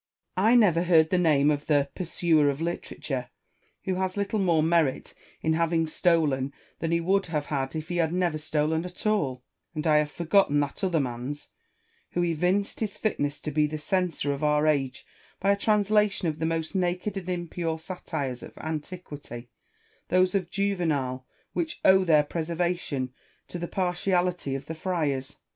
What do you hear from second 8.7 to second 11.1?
at all; and I have forgotten that other